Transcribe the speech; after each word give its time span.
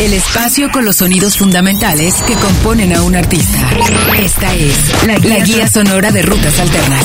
El 0.00 0.12
espacio 0.12 0.70
con 0.72 0.84
los 0.84 0.96
sonidos 0.96 1.38
fundamentales 1.38 2.14
que 2.26 2.34
componen 2.34 2.92
a 2.92 3.02
un 3.02 3.14
artista. 3.14 3.70
Esta 4.18 4.54
es 4.54 5.06
la 5.06 5.18
guía, 5.18 5.68
sonora 5.68 6.10
de 6.10 6.22
Rutas 6.22 6.58
Alternas. 6.58 7.04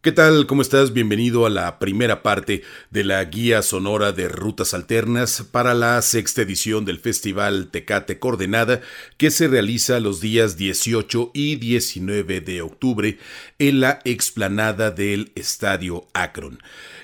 ¿Qué 0.00 0.12
tal? 0.12 0.46
¿Cómo 0.46 0.62
estás? 0.62 0.92
Bienvenido 0.92 1.44
a 1.44 1.50
la 1.50 1.80
primera 1.80 2.22
parte 2.22 2.62
de 2.90 3.02
la 3.02 3.22
guía 3.24 3.62
sonora 3.62 4.12
de 4.12 4.28
Rutas 4.28 4.72
Alternas 4.72 5.44
para 5.50 5.74
la 5.74 6.00
sexta 6.00 6.42
edición 6.42 6.84
del 6.84 7.00
Festival 7.00 7.68
Tecate 7.72 8.20
Coordenada 8.20 8.80
que 9.16 9.32
se 9.32 9.48
realiza 9.48 9.98
los 9.98 10.20
días 10.20 10.56
18 10.56 11.32
y 11.34 11.56
19 11.56 12.40
de 12.40 12.62
octubre 12.62 13.18
en 13.58 13.80
la 13.80 13.98
explanada 14.04 14.92
del 14.92 15.32
Estadio 15.34 16.06
Akron. 16.14 16.60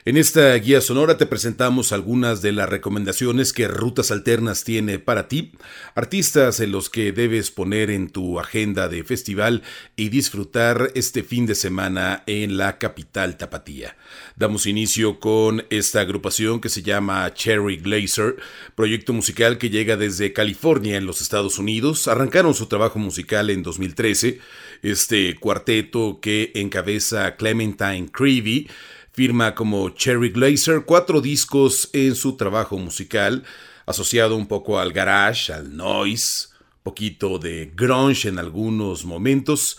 En 0.07 0.19
esta 0.19 0.55
guía 0.57 0.83
sonora 0.83 1.17
te 1.17 1.25
presentamos 1.25 1.91
algunas 1.91 2.43
de 2.43 2.53
las 2.53 2.69
recomendaciones 2.69 3.55
que 3.55 3.69
Rutas 3.69 4.11
Alternas 4.11 4.63
tiene 4.63 4.99
para 4.99 5.29
ti, 5.29 5.53
artistas 5.95 6.61
en 6.61 6.73
los 6.73 6.91
que 6.91 7.11
debes 7.11 7.51
poner 7.51 7.89
en 7.89 8.11
tu 8.11 8.39
agenda 8.39 8.89
de 8.89 9.03
festival 9.03 9.63
y 9.97 10.11
disfrutar 10.11 10.91
este 10.95 11.23
fin 11.23 11.47
de 11.47 11.55
semana 11.55 12.23
en 12.27 12.59
la 12.59 12.77
capital 12.77 13.39
tapatía. 13.39 13.97
Damos 14.37 14.67
inicio 14.67 15.21
con 15.21 15.65
esta 15.71 16.03
agrupación 16.03 16.61
que 16.61 16.69
se 16.69 16.83
llama 16.83 17.33
Cherry 17.33 17.79
Glazer, 17.79 18.37
proyecto 18.75 19.15
musical 19.15 19.57
que 19.57 19.71
llega 19.71 19.97
desde 19.97 20.35
California 20.35 20.99
en 20.99 21.07
los 21.07 21.23
Estados 21.23 21.59
Unidos. 21.59 22.09
Arrancaron 22.09 22.53
su 22.53 22.67
trabajo 22.67 22.99
musical 22.99 23.49
en 23.49 23.63
2013, 23.63 24.39
este 24.83 25.35
cuarteto 25.37 26.19
que 26.21 26.53
encabeza 26.57 27.37
Clementine 27.37 28.11
Creevy 28.13 28.69
Firma 29.15 29.55
como 29.55 29.91
Cherry 29.91 30.31
Glazer 30.31 30.83
cuatro 30.85 31.21
discos 31.21 31.89
en 31.93 32.17
su 32.17 32.37
trabajo 32.37 32.77
musical, 32.79 33.45
asociado 33.87 34.35
un 34.35 34.49
poco 34.49 34.81
al 34.81 34.93
garage, 34.93 35.53
al 35.53 35.77
noise, 35.77 36.49
poquito 36.83 37.39
de 37.39 37.71
grunge 37.77 38.29
en 38.29 38.41
algunos 38.41 39.05
momentos, 39.05 39.79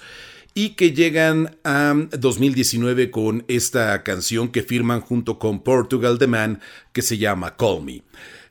y 0.53 0.69
que 0.69 0.94
llegan 0.94 1.58
a 1.66 1.94
2019 2.17 3.11
con 3.11 3.44
esta 3.50 4.03
canción 4.03 4.47
que 4.47 4.63
firman 4.63 5.02
junto 5.02 5.38
con 5.38 5.61
Portugal 5.63 6.17
The 6.17 6.28
Man 6.28 6.61
que 6.94 7.02
se 7.02 7.17
llama 7.17 7.58
Call 7.58 7.83
Me. 7.83 8.03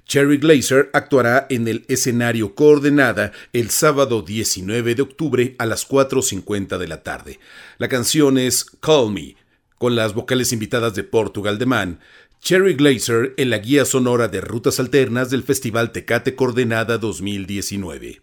Cherry 0.07 0.37
Glazer 0.37 0.91
actuará 0.93 1.47
en 1.49 1.67
el 1.67 1.87
escenario 1.89 2.55
Coordenada 2.55 3.33
el 3.55 3.71
sábado 3.71 4.21
19 4.21 4.95
de 4.97 5.01
octubre 5.01 5.57
a 5.59 5.65
las 5.65 5.89
4.50 5.89 6.77
de 6.77 6.89
la 6.89 7.03
tarde. 7.03 7.41
La 7.79 7.89
canción 7.89 8.37
es 8.37 8.67
Call 8.81 9.11
Me, 9.11 9.35
con 9.79 9.97
las 9.97 10.15
vocales 10.15 10.53
invitadas 10.53 10.95
de 10.95 11.05
Portugal 11.05 11.59
de 11.59 11.67
Man, 11.67 12.01
Cherry 12.41 12.75
Glazer 12.75 13.35
en 13.37 13.51
la 13.51 13.59
guía 13.59 13.85
sonora 13.85 14.29
de 14.29 14.41
rutas 14.41 14.79
alternas 14.79 15.31
del 15.31 15.43
Festival 15.43 15.93
Tecate 15.93 16.35
Coordenada 16.35 16.99
2019. 16.99 18.21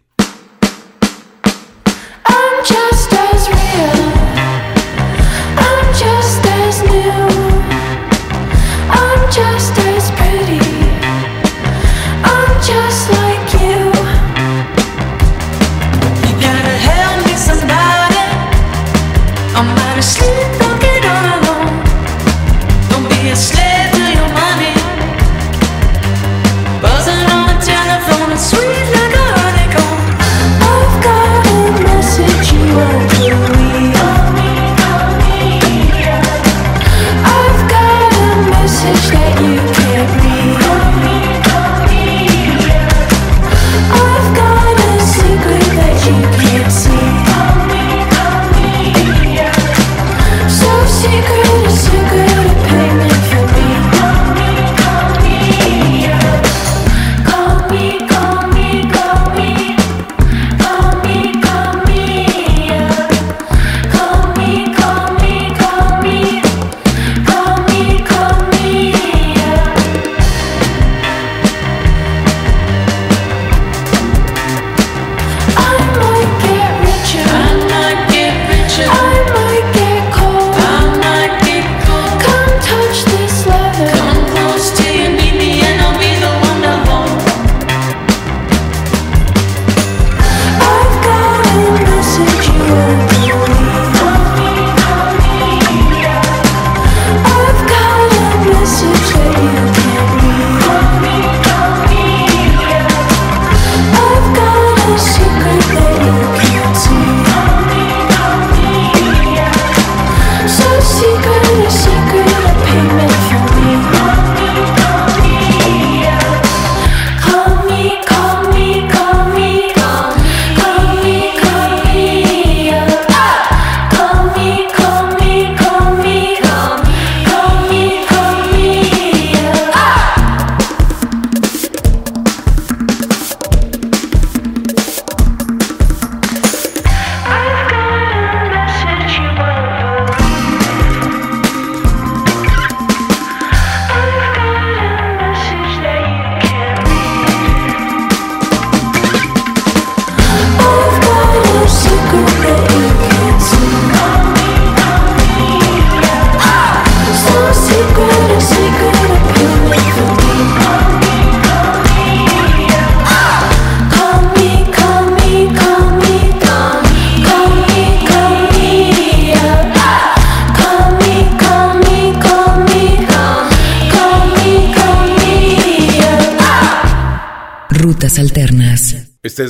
Esta 9.44 9.81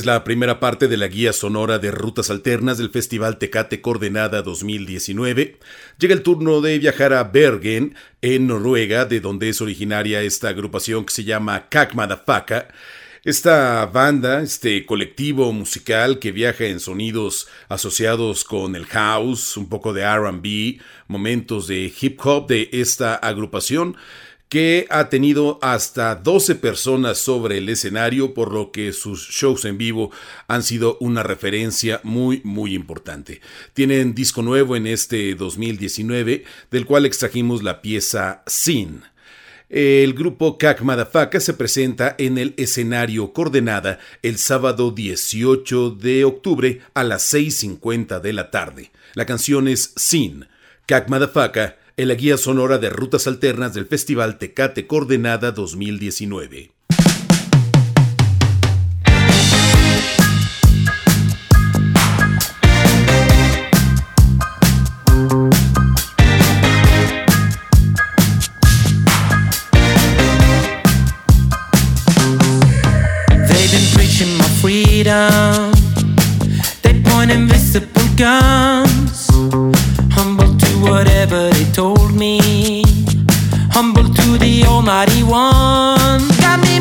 es 0.03 0.07
la 0.07 0.25
primera 0.25 0.59
parte 0.59 0.89
de 0.89 0.97
la 0.97 1.07
guía 1.07 1.31
sonora 1.31 1.79
de 1.79 1.89
rutas 1.89 2.29
alternas 2.29 2.77
del 2.77 2.89
Festival 2.89 3.37
Tecate 3.37 3.79
Coordenada 3.79 4.41
2019. 4.41 5.59
Llega 5.97 6.13
el 6.13 6.23
turno 6.23 6.59
de 6.59 6.77
viajar 6.77 7.13
a 7.13 7.23
Bergen, 7.23 7.95
en 8.21 8.47
Noruega, 8.47 9.05
de 9.05 9.21
donde 9.21 9.47
es 9.47 9.61
originaria 9.61 10.21
esta 10.21 10.49
agrupación 10.49 11.05
que 11.05 11.13
se 11.13 11.23
llama 11.23 11.69
Kakmadafaka. 11.69 12.67
Esta 13.23 13.85
banda, 13.85 14.41
este 14.41 14.85
colectivo 14.85 15.53
musical 15.53 16.19
que 16.19 16.33
viaja 16.33 16.65
en 16.65 16.81
sonidos 16.81 17.47
asociados 17.69 18.43
con 18.43 18.75
el 18.75 18.85
house, 18.87 19.55
un 19.55 19.69
poco 19.69 19.93
de 19.93 20.03
RB, 20.05 20.81
momentos 21.07 21.67
de 21.67 21.93
hip 22.01 22.19
hop 22.25 22.47
de 22.47 22.67
esta 22.73 23.15
agrupación, 23.15 23.95
que 24.53 24.85
ha 24.91 25.09
tenido 25.09 25.57
hasta 25.63 26.13
12 26.13 26.53
personas 26.53 27.17
sobre 27.17 27.57
el 27.57 27.69
escenario, 27.69 28.35
por 28.35 28.53
lo 28.53 28.71
que 28.71 28.93
sus 28.93 29.27
shows 29.27 29.65
en 29.65 29.79
vivo 29.79 30.11
han 30.47 30.61
sido 30.61 30.95
una 30.99 31.23
referencia 31.23 32.01
muy, 32.03 32.39
muy 32.43 32.75
importante. 32.75 33.41
Tienen 33.73 34.13
disco 34.13 34.43
nuevo 34.43 34.75
en 34.75 34.85
este 34.85 35.33
2019, 35.33 36.43
del 36.69 36.85
cual 36.85 37.07
extrajimos 37.07 37.63
la 37.63 37.81
pieza 37.81 38.43
Sin. 38.45 39.01
El 39.69 40.13
grupo 40.13 40.59
Cac 40.59 40.83
Madafaka 40.83 41.39
se 41.39 41.55
presenta 41.55 42.13
en 42.19 42.37
el 42.37 42.53
escenario 42.57 43.33
Coordenada 43.33 43.97
el 44.21 44.37
sábado 44.37 44.91
18 44.91 45.89
de 45.99 46.25
octubre 46.25 46.81
a 46.93 47.03
las 47.03 47.33
6.50 47.33 48.21
de 48.21 48.33
la 48.33 48.51
tarde. 48.51 48.91
La 49.15 49.25
canción 49.25 49.67
es 49.67 49.93
Sin. 49.95 50.45
Cac 50.85 51.09
Madafaka 51.09 51.77
en 51.97 52.07
la 52.07 52.15
guía 52.15 52.37
sonora 52.37 52.77
de 52.77 52.89
rutas 52.89 53.27
alternas 53.27 53.73
del 53.73 53.85
Festival 53.85 54.37
Tecate 54.37 54.87
Coordenada 54.87 55.51
2019. 55.51 56.71
freedom. 74.63 75.73
They 76.83 77.01
point 77.03 77.29
invisible 77.29 78.07
guns, 78.15 79.27
humble 79.29 79.73
to 79.73 79.92
whatever 80.83 81.49
they 81.49 81.65
told 81.71 82.13
me, 82.13 82.83
humble 83.71 84.03
to 84.03 84.37
the 84.37 84.63
Almighty 84.67 85.23
One. 85.23 86.21
Got 86.39 86.59
me 86.61 86.72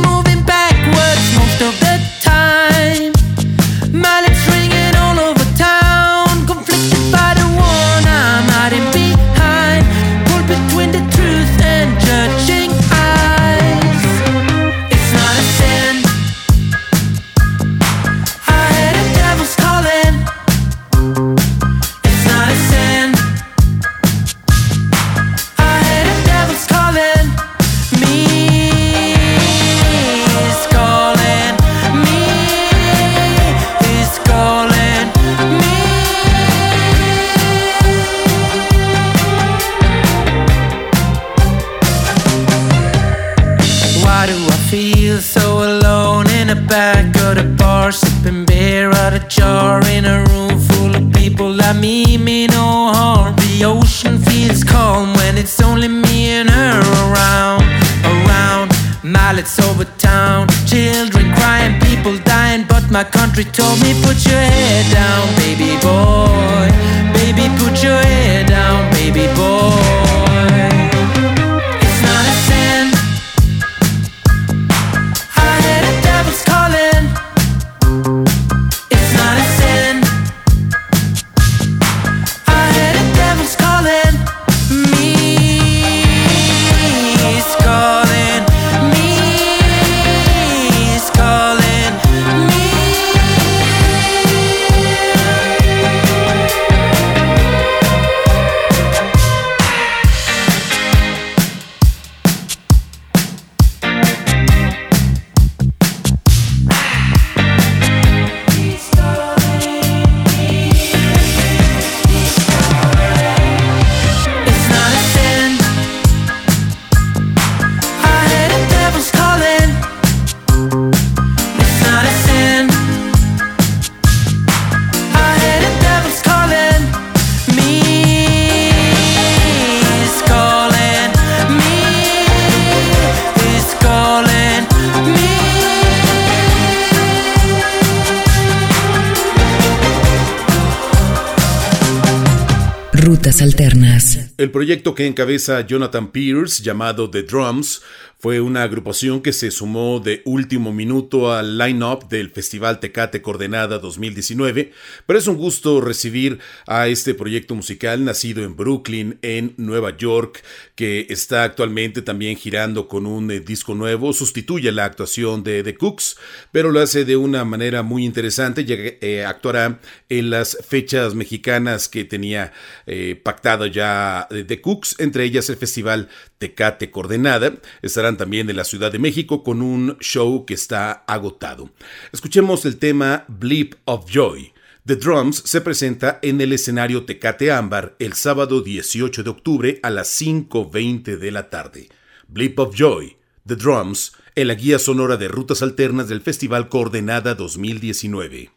El 144.42 144.50
proyecto 144.50 144.96
que 144.96 145.06
encabeza 145.06 145.60
Jonathan 145.60 146.10
Pierce, 146.10 146.64
llamado 146.64 147.08
The 147.08 147.22
Drums, 147.22 147.80
fue 148.22 148.40
una 148.40 148.62
agrupación 148.62 149.20
que 149.20 149.32
se 149.32 149.50
sumó 149.50 149.98
de 149.98 150.22
último 150.24 150.72
minuto 150.72 151.32
al 151.32 151.58
line-up 151.58 152.08
del 152.08 152.30
Festival 152.30 152.78
Tecate 152.78 153.20
Coordenada 153.20 153.80
2019, 153.80 154.70
pero 155.06 155.18
es 155.18 155.26
un 155.26 155.36
gusto 155.36 155.80
recibir 155.80 156.38
a 156.68 156.86
este 156.86 157.14
proyecto 157.14 157.56
musical 157.56 158.04
nacido 158.04 158.44
en 158.44 158.54
Brooklyn, 158.54 159.18
en 159.22 159.54
Nueva 159.56 159.96
York, 159.96 160.44
que 160.76 161.08
está 161.10 161.42
actualmente 161.42 162.00
también 162.00 162.36
girando 162.36 162.86
con 162.86 163.06
un 163.06 163.28
eh, 163.32 163.40
disco 163.40 163.74
nuevo, 163.74 164.12
sustituye 164.12 164.70
la 164.70 164.84
actuación 164.84 165.42
de 165.42 165.64
The 165.64 165.74
Cooks, 165.74 166.16
pero 166.52 166.70
lo 166.70 166.78
hace 166.78 167.04
de 167.04 167.16
una 167.16 167.44
manera 167.44 167.82
muy 167.82 168.04
interesante, 168.04 168.64
ya 168.64 168.76
que 168.76 168.98
eh, 169.00 169.24
actuará 169.24 169.80
en 170.08 170.30
las 170.30 170.58
fechas 170.64 171.16
mexicanas 171.16 171.88
que 171.88 172.04
tenía 172.04 172.52
eh, 172.86 173.20
pactado 173.20 173.66
ya 173.66 174.28
eh, 174.30 174.44
The 174.44 174.60
Cooks, 174.60 175.00
entre 175.00 175.24
ellas 175.24 175.50
el 175.50 175.56
Festival 175.56 176.08
Tecate 176.42 176.90
Coordenada. 176.90 177.54
Estarán 177.82 178.16
también 178.16 178.50
en 178.50 178.56
la 178.56 178.64
Ciudad 178.64 178.90
de 178.90 178.98
México 178.98 179.44
con 179.44 179.62
un 179.62 179.96
show 180.00 180.44
que 180.44 180.54
está 180.54 180.90
agotado. 181.06 181.70
Escuchemos 182.10 182.64
el 182.64 182.78
tema 182.78 183.24
Bleep 183.28 183.76
of 183.84 184.10
Joy. 184.10 184.52
The 184.84 184.96
Drums 184.96 185.40
se 185.46 185.60
presenta 185.60 186.18
en 186.20 186.40
el 186.40 186.52
escenario 186.52 187.04
Tecate 187.04 187.52
Ámbar 187.52 187.94
el 188.00 188.14
sábado 188.14 188.60
18 188.60 189.22
de 189.22 189.30
octubre 189.30 189.78
a 189.84 189.90
las 189.90 190.20
5.20 190.20 191.16
de 191.16 191.30
la 191.30 191.48
tarde. 191.48 191.88
Bleep 192.26 192.58
of 192.58 192.74
Joy, 192.74 193.16
The 193.46 193.54
Drums, 193.54 194.16
en 194.34 194.48
la 194.48 194.54
guía 194.54 194.80
sonora 194.80 195.16
de 195.16 195.28
rutas 195.28 195.62
alternas 195.62 196.08
del 196.08 196.22
Festival 196.22 196.68
Coordenada 196.68 197.36
2019. 197.36 198.50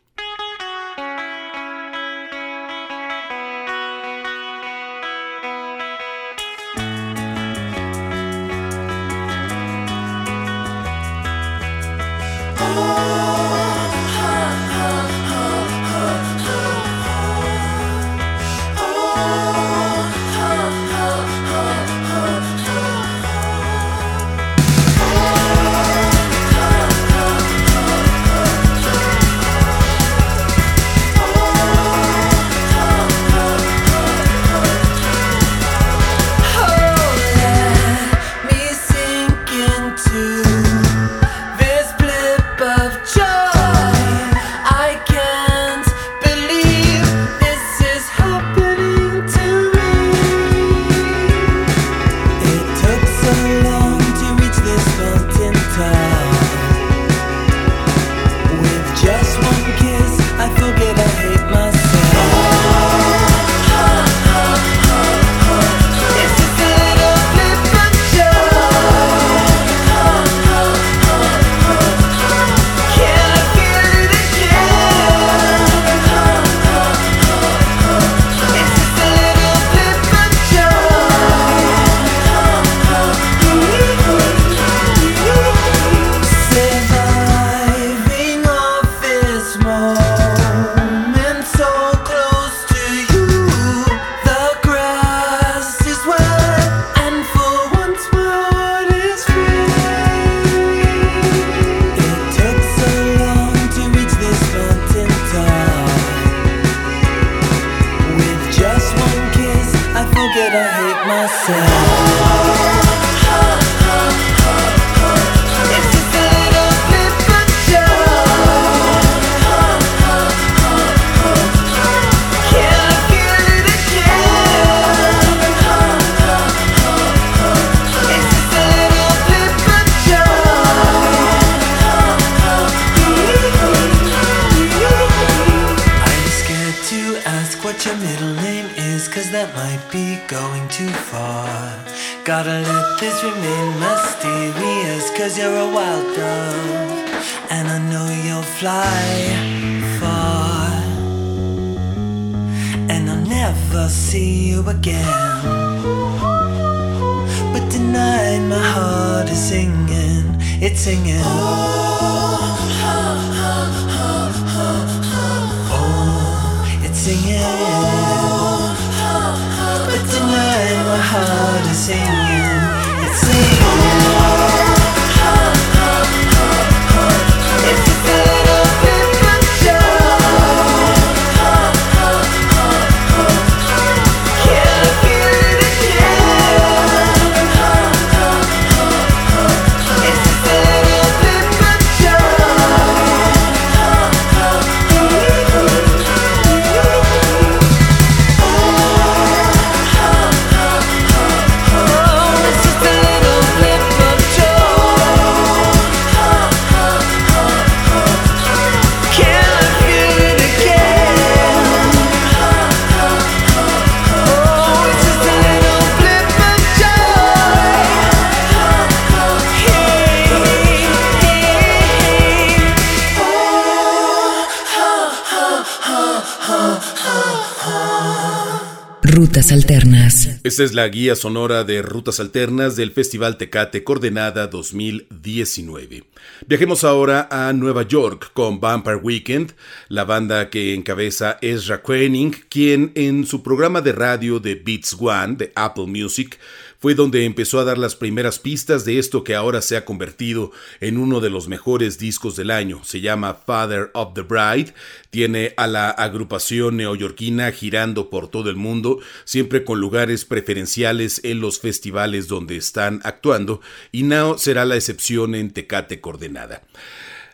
Esta 230.43 230.63
es 230.65 230.73
la 230.73 230.85
guía 230.89 231.15
sonora 231.15 231.63
de 231.63 231.81
Rutas 231.81 232.19
Alternas 232.19 232.75
del 232.75 232.91
Festival 232.91 233.37
Tecate 233.37 233.85
Coordenada 233.85 234.47
2019. 234.47 236.03
Viajemos 236.45 236.83
ahora 236.83 237.29
a 237.31 237.53
Nueva 237.53 237.83
York 237.83 238.31
con 238.33 238.59
Vampire 238.59 238.97
Weekend, 238.97 239.53
la 239.87 240.03
banda 240.03 240.49
que 240.49 240.73
encabeza 240.73 241.37
Ezra 241.41 241.81
Koenig, 241.81 242.49
quien 242.49 242.91
en 242.95 243.25
su 243.25 243.43
programa 243.43 243.79
de 243.79 243.93
radio 243.93 244.41
de 244.41 244.55
Beats 244.55 244.97
One 244.99 245.35
de 245.37 245.53
Apple 245.55 245.87
Music 245.87 246.37
fue 246.85 246.93
donde 246.93 247.25
empezó 247.25 247.59
a 247.59 247.63
dar 247.63 247.79
las 247.79 247.95
primeras 247.95 248.37
pistas 248.37 248.85
de 248.85 248.99
esto 248.99 249.23
que 249.23 249.33
ahora 249.33 249.63
se 249.63 249.75
ha 249.75 249.85
convertido 249.85 250.51
en 250.81 250.99
uno 250.99 251.19
de 251.19 251.31
los 251.31 251.47
mejores 251.47 251.97
discos 251.97 252.35
del 252.35 252.51
año. 252.51 252.83
Se 252.83 253.01
llama 253.01 253.33
Father 253.33 253.89
of 253.95 254.13
the 254.13 254.21
Bride, 254.21 254.71
tiene 255.09 255.55
a 255.57 255.65
la 255.65 255.89
agrupación 255.89 256.77
neoyorquina 256.77 257.51
girando 257.51 258.11
por 258.11 258.27
todo 258.27 258.51
el 258.51 258.55
mundo, 258.55 258.99
siempre 259.23 259.63
con 259.63 259.79
lugares 259.79 260.25
preferenciales 260.25 261.21
en 261.23 261.41
los 261.41 261.59
festivales 261.59 262.27
donde 262.27 262.55
están 262.55 263.01
actuando, 263.03 263.61
y 263.91 264.03
no 264.03 264.37
será 264.37 264.63
la 264.63 264.75
excepción 264.75 265.33
en 265.33 265.49
Tecate 265.53 265.99
Coordenada. 266.01 266.61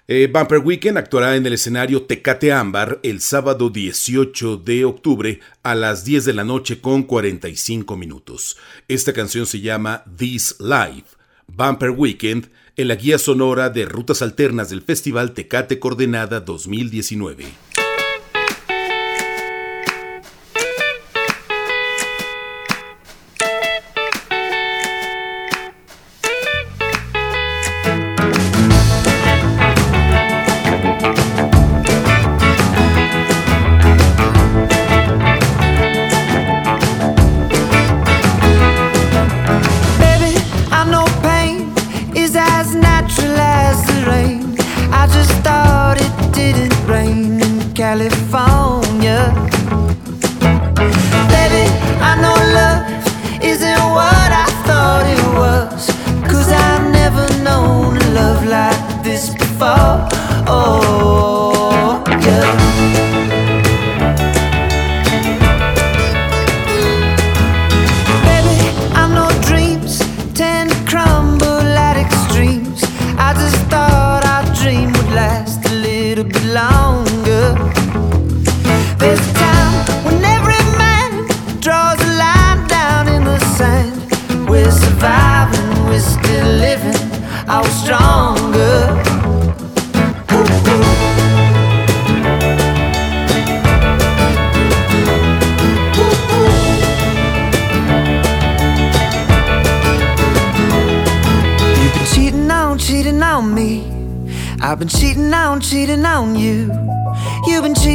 Eh, 0.08 0.27
Bumper 0.31 0.58
Weekend 0.60 0.98
actuará 0.98 1.36
en 1.36 1.46
el 1.46 1.53
escenario 1.53 2.03
Tecate 2.03 2.51
Ámbar 2.51 3.00
el 3.03 3.22
sábado 3.22 3.70
18 3.70 4.58
de 4.58 4.84
octubre 4.84 5.39
a 5.63 5.75
las 5.75 6.03
10 6.03 6.25
de 6.25 6.34
la 6.34 6.43
noche 6.43 6.81
con 6.81 7.03
45 7.03 7.96
minutos. 7.96 8.58
Esta 8.88 9.13
canción 9.13 9.46
se 9.46 9.62
llama 9.62 10.03
This 10.17 10.55
Life. 10.60 11.15
Bumper 11.48 11.91
Weekend 11.91 12.50
en 12.77 12.88
la 12.88 12.96
guía 12.96 13.20
sonora 13.20 13.70
de 13.70 13.86
rutas 13.86 14.22
alternas 14.22 14.70
del 14.70 14.81
Festival 14.81 15.34
Tecate 15.34 15.79
Coordenada 15.79 16.39
2019. 16.39 17.46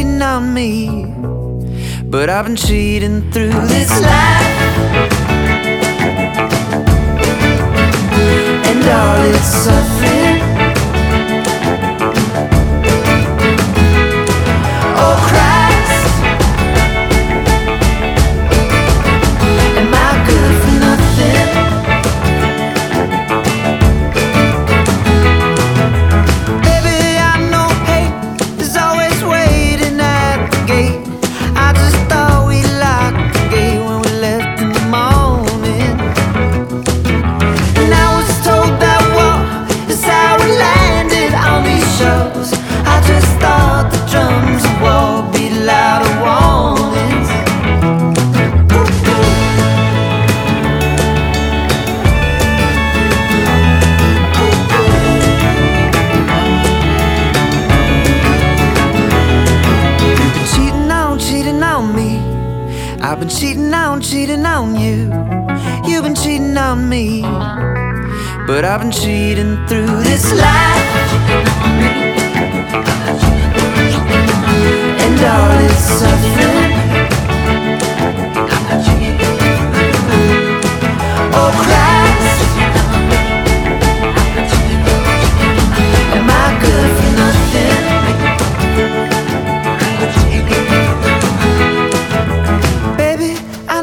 Cheating 0.06 0.22
on 0.22 0.54
me. 0.54 1.06
But 2.04 2.30
I've 2.30 2.46
been 2.46 2.56
cheating 2.56 3.30
through 3.32 3.50
this 3.66 3.90
life. 4.00 4.56
And 8.68 8.84
all 8.88 9.22
its 9.34 9.48
suffering. 9.64 10.40
Oh 14.98 15.35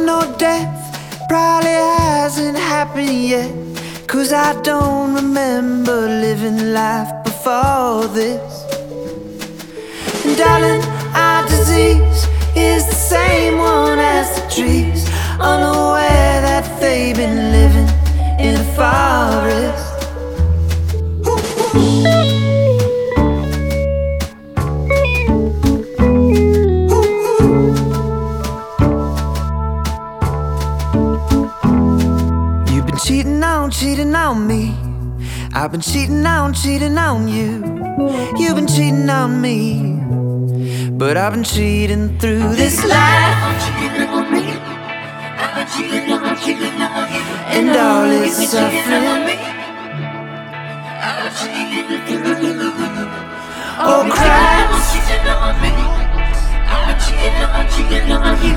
know 0.05 0.35
death 0.37 1.25
probably 1.29 1.69
hasn't 1.69 2.57
happened 2.57 3.09
yet. 3.09 3.51
Cause 4.07 4.33
I 4.33 4.59
don't 4.61 5.15
remember 5.15 6.07
living 6.25 6.73
life 6.73 7.11
before 7.23 8.07
this. 8.07 8.63
And 10.25 10.37
darling, 10.37 10.83
our 11.15 11.47
disease 11.47 12.27
is 12.55 12.85
the 12.85 12.99
same 13.15 13.57
one 13.57 13.99
as 13.99 14.27
the 14.35 14.45
trees. 14.55 15.09
Unaware 15.39 16.41
that 16.47 16.65
they've 16.79 17.15
been 17.15 17.51
living 17.51 17.89
in 18.39 18.55
a 18.55 18.67
forest. 18.75 19.82
Cheating 33.83 34.15
on, 34.15 34.47
me. 34.47 34.73
I've 35.53 35.73
been 35.73 35.81
cheating 35.81 36.25
on, 36.25 36.53
cheating 36.53 36.97
on 36.97 37.27
you. 37.27 37.59
You've 38.37 38.55
been 38.55 38.65
cheating 38.65 39.09
on 39.09 39.41
me. 39.41 39.99
But 40.91 41.17
I've 41.17 41.33
been 41.33 41.43
cheating 41.43 42.17
through 42.17 42.55
this 42.55 42.81
life. 42.85 43.35
And 47.55 47.69
all 47.71 48.09
its 48.23 48.51
suffering. 48.51 49.37
Oh, 53.85 54.07
Christ. 54.09 54.95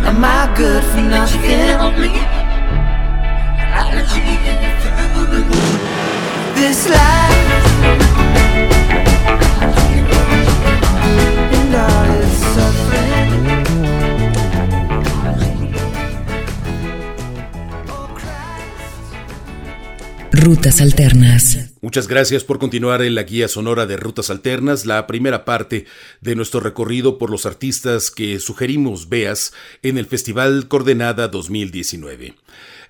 Am 0.07 0.25
I 0.25 0.55
good 0.57 0.85
for 0.85 1.01
nothing? 1.03 2.36
Rutas 20.47 20.81
Alternas. 20.81 21.71
Muchas 21.81 22.07
gracias 22.07 22.45
por 22.45 22.61
continuar 22.61 23.03
en 23.03 23.17
la 23.17 23.25
guía 23.25 23.49
sonora 23.49 23.85
de 23.85 23.97
Rutas 23.97 24.31
Alternas, 24.31 24.87
la 24.87 25.07
primera 25.07 25.45
parte 25.45 25.87
de 26.21 26.37
nuestro 26.37 26.61
recorrido 26.61 27.19
por 27.19 27.31
los 27.31 27.47
artistas 27.47 28.12
que 28.12 28.39
sugerimos 28.39 29.09
veas 29.09 29.53
en 29.83 29.99
el 29.99 30.07
Festival 30.07 30.69
Coordenada 30.69 31.27
2019. 31.29 32.37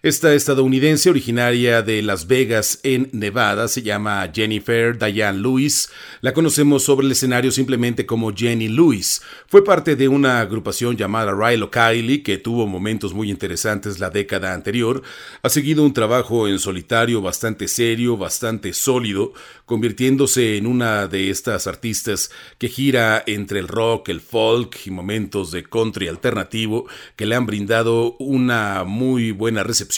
Esta 0.06 0.34
estadounidense 0.34 1.10
originaria 1.10 1.82
de 1.82 2.00
Las 2.00 2.28
Vegas 2.28 2.78
en 2.84 3.08
Nevada 3.10 3.66
se 3.66 3.82
llama 3.82 4.30
Jennifer 4.32 4.96
Diane 4.96 5.40
Lewis. 5.40 5.90
La 6.20 6.32
conocemos 6.32 6.84
sobre 6.84 7.06
el 7.06 7.10
escenario 7.10 7.50
simplemente 7.50 8.06
como 8.06 8.32
Jenny 8.32 8.68
Lewis. 8.68 9.20
Fue 9.48 9.64
parte 9.64 9.96
de 9.96 10.06
una 10.06 10.38
agrupación 10.38 10.96
llamada 10.96 11.34
Rilo 11.34 11.72
Kiley 11.72 12.22
que 12.22 12.38
tuvo 12.38 12.68
momentos 12.68 13.14
muy 13.14 13.30
interesantes 13.30 13.98
la 13.98 14.10
década 14.10 14.54
anterior. 14.54 15.02
Ha 15.42 15.48
seguido 15.48 15.82
un 15.82 15.92
trabajo 15.92 16.46
en 16.46 16.60
solitario 16.60 17.20
bastante 17.20 17.66
serio, 17.66 18.16
bastante 18.16 18.74
sólido, 18.74 19.32
convirtiéndose 19.64 20.56
en 20.56 20.68
una 20.68 21.08
de 21.08 21.30
estas 21.30 21.66
artistas 21.66 22.30
que 22.58 22.68
gira 22.68 23.24
entre 23.26 23.58
el 23.58 23.66
rock, 23.66 24.10
el 24.10 24.20
folk 24.20 24.86
y 24.86 24.92
momentos 24.92 25.50
de 25.50 25.64
country 25.64 26.06
alternativo 26.06 26.86
que 27.16 27.26
le 27.26 27.34
han 27.34 27.46
brindado 27.46 28.14
una 28.20 28.84
muy 28.84 29.32
buena 29.32 29.64
recepción 29.64 29.95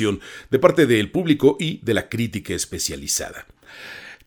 de 0.50 0.58
parte 0.58 0.87
del 0.87 1.11
público 1.11 1.56
y 1.58 1.80
de 1.82 1.94
la 1.94 2.08
crítica 2.08 2.54
especializada. 2.54 3.46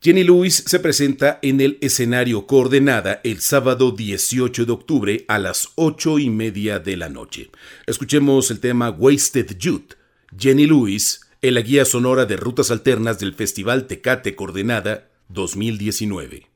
Jenny 0.04 0.24
Lewis 0.24 0.64
se 0.66 0.80
presenta 0.80 1.38
en 1.44 1.62
el 1.62 1.78
escenario 1.82 2.48
Coordenada 2.48 3.22
el 3.24 3.40
sábado 3.40 3.92
18 3.92 4.66
de 4.66 4.72
octubre 4.72 5.26
a 5.28 5.38
las 5.38 5.70
8 5.76 6.18
y 6.18 6.30
media 6.32 6.80
de 6.80 6.98
la 6.98 7.08
noche. 7.08 7.52
Escuchemos 7.86 8.50
el 8.50 8.60
tema 8.60 8.90
Wasted 8.90 9.58
Youth. 9.60 9.94
Jenny 10.36 10.66
Lewis 10.66 11.22
en 11.44 11.54
la 11.54 11.62
guía 11.62 11.86
sonora 11.86 12.26
de 12.26 12.36
rutas 12.36 12.72
alternas 12.72 13.20
del 13.20 13.36
Festival 13.36 13.86
Tecate 13.86 14.36
Coordenada 14.36 15.10
2019. 15.30 16.51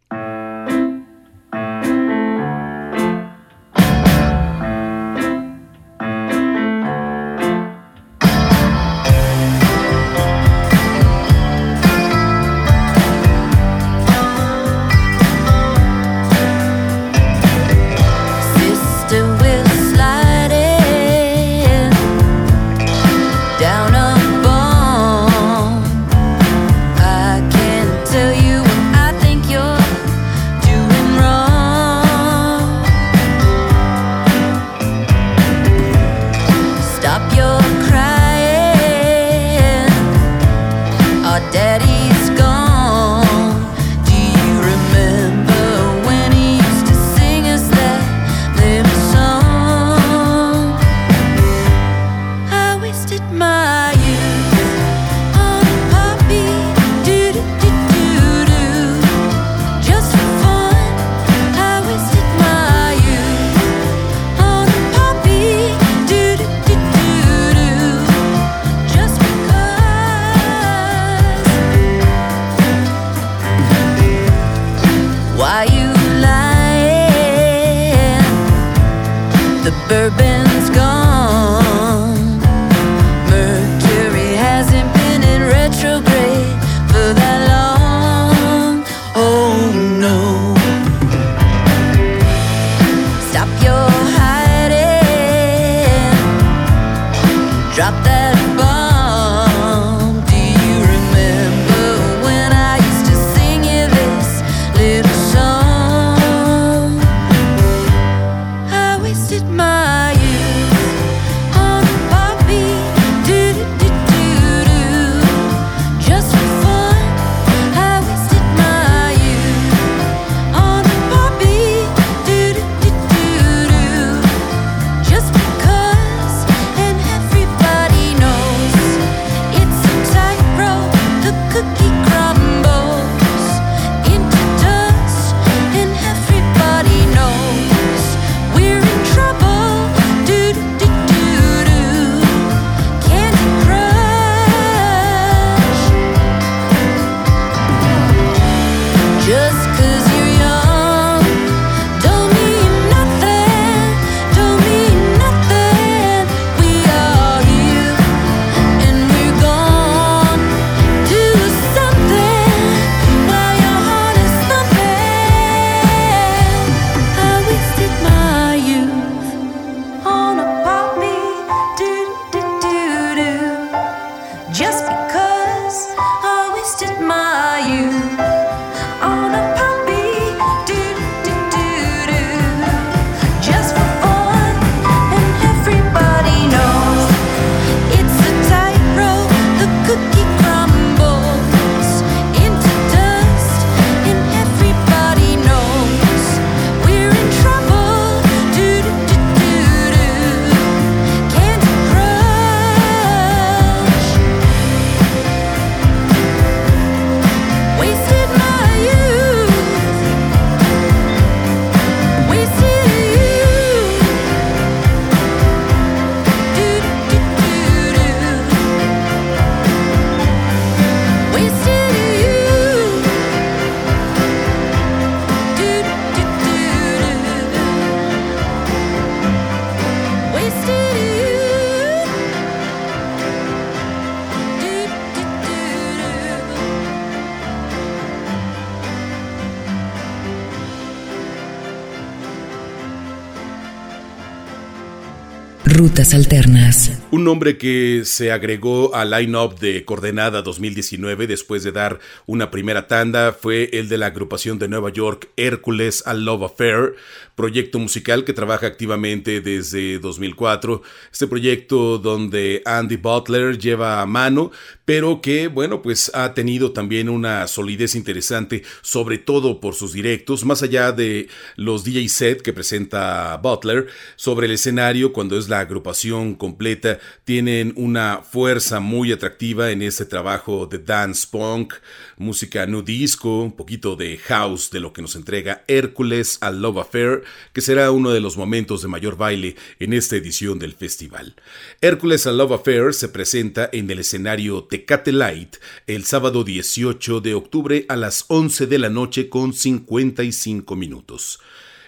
Rutas 245.75 246.13
Alternas. 246.13 246.91
Un 247.15 247.23
nombre 247.23 247.57
que 247.57 248.01
se 248.03 248.33
agregó 248.33 248.93
al 248.93 249.11
line-up 249.11 249.57
de 249.57 249.85
Coordenada 249.85 250.41
2019 250.41 251.27
después 251.27 251.63
de 251.63 251.71
dar 251.71 252.01
una 252.25 252.51
primera 252.51 252.87
tanda 252.87 253.31
fue 253.31 253.69
el 253.71 253.87
de 253.87 253.97
la 253.97 254.07
agrupación 254.07 254.59
de 254.59 254.67
Nueva 254.67 254.89
York 254.89 255.29
Hércules 255.37 256.05
a 256.05 256.13
Love 256.13 256.43
Affair, 256.43 256.95
proyecto 257.35 257.79
musical 257.79 258.25
que 258.25 258.33
trabaja 258.33 258.67
activamente 258.67 259.39
desde 259.39 259.97
2004. 259.99 260.81
Este 261.09 261.27
proyecto 261.27 261.99
donde 261.99 262.61
Andy 262.65 262.97
Butler 262.97 263.57
lleva 263.57 264.01
a 264.01 264.05
mano, 264.05 264.51
pero 264.83 265.21
que, 265.21 265.47
bueno, 265.47 265.81
pues 265.81 266.11
ha 266.13 266.33
tenido 266.33 266.73
también 266.73 267.07
una 267.07 267.47
solidez 267.47 267.95
interesante, 267.95 268.63
sobre 268.81 269.19
todo 269.19 269.61
por 269.61 269.73
sus 269.73 269.93
directos, 269.93 270.43
más 270.43 270.63
allá 270.63 270.91
de 270.91 271.29
los 271.55 271.85
DJ 271.85 272.09
set 272.09 272.41
que 272.41 272.51
presenta 272.51 273.37
Butler 273.37 273.87
sobre 274.17 274.47
el 274.47 274.51
escenario 274.51 275.13
cuando 275.13 275.37
es 275.37 275.47
la 275.47 275.61
agrupación 275.61 276.35
completa 276.35 276.99
tienen 277.23 277.73
una 277.75 278.21
fuerza 278.21 278.79
muy 278.79 279.11
atractiva 279.11 279.71
en 279.71 279.81
este 279.81 280.05
trabajo 280.05 280.67
de 280.67 280.79
dance 280.79 281.27
punk, 281.29 281.73
música 282.17 282.65
nu 282.67 282.81
disco, 282.81 283.41
un 283.41 283.55
poquito 283.55 283.95
de 283.95 284.17
house 284.17 284.69
de 284.71 284.79
lo 284.79 284.93
que 284.93 285.01
nos 285.01 285.15
entrega 285.15 285.63
Hércules 285.67 286.37
a 286.41 286.51
Love 286.51 286.77
Affair, 286.77 287.23
que 287.53 287.61
será 287.61 287.91
uno 287.91 288.11
de 288.11 288.21
los 288.21 288.37
momentos 288.37 288.81
de 288.81 288.87
mayor 288.87 289.17
baile 289.17 289.55
en 289.79 289.93
esta 289.93 290.15
edición 290.15 290.59
del 290.59 290.73
festival. 290.73 291.35
Hércules 291.81 292.27
a 292.27 292.31
Love 292.31 292.53
Affair 292.53 292.93
se 292.93 293.09
presenta 293.09 293.69
en 293.71 293.89
el 293.89 293.99
escenario 293.99 294.63
Tecate 294.63 295.11
Light 295.11 295.57
el 295.87 296.05
sábado 296.05 296.43
18 296.43 297.21
de 297.21 297.33
octubre 297.33 297.85
a 297.89 297.95
las 297.95 298.25
11 298.27 298.67
de 298.67 298.79
la 298.79 298.89
noche 298.89 299.29
con 299.29 299.53
55 299.53 300.75
minutos. 300.75 301.39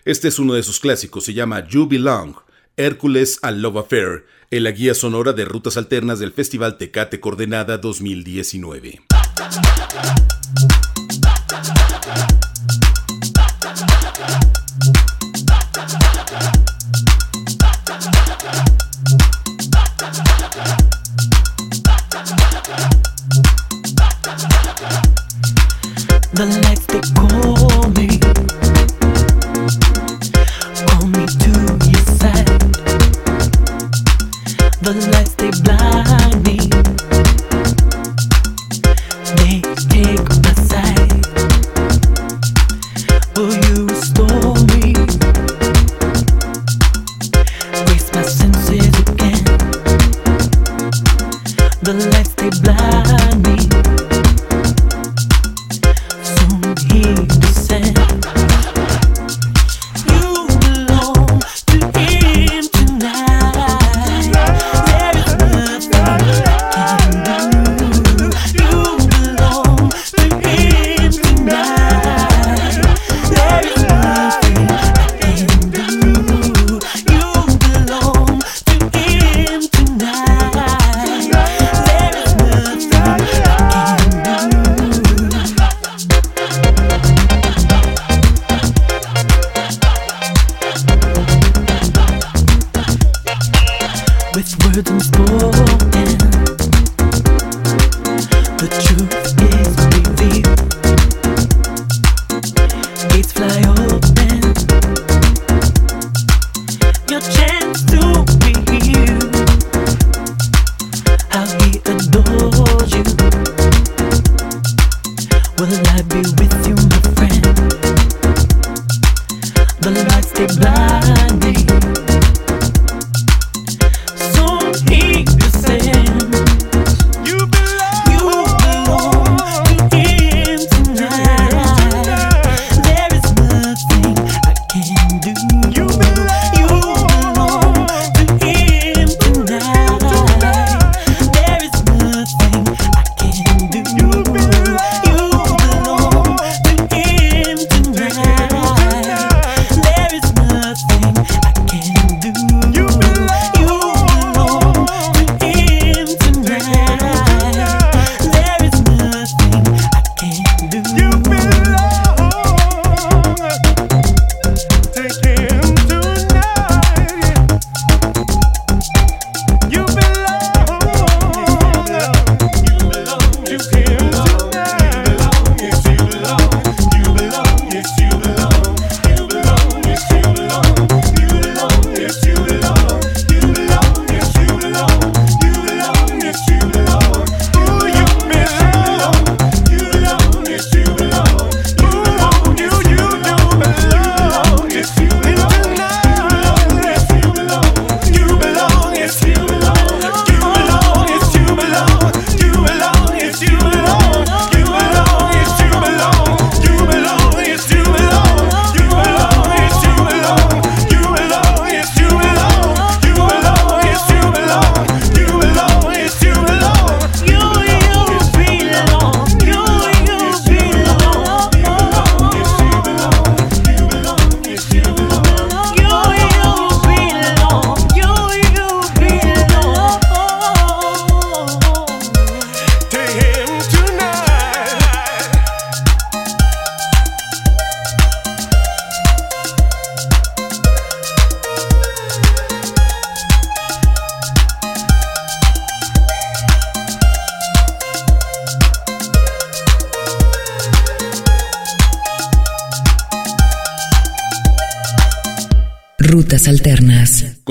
Este 0.05 0.29
es 0.29 0.39
uno 0.39 0.53
de 0.53 0.63
sus 0.63 0.79
clásicos, 0.79 1.25
se 1.25 1.33
llama 1.33 1.67
You 1.67 1.87
Belong, 1.87 2.35
Hércules 2.77 3.39
a 3.41 3.51
Love 3.51 3.77
Affair, 3.77 4.25
en 4.49 4.63
la 4.63 4.71
guía 4.71 4.93
sonora 4.93 5.33
de 5.33 5.45
rutas 5.45 5.77
alternas 5.77 6.19
del 6.19 6.31
Festival 6.31 6.77
Tecate 6.77 7.19
Coordenada 7.19 7.77
2019. 7.77 9.01